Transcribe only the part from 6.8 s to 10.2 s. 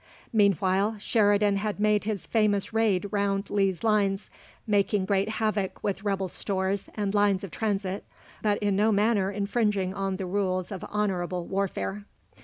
and lines of transit, but in no manner infringing on